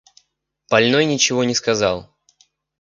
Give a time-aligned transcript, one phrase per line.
[0.71, 2.11] Больной ничего не сказал.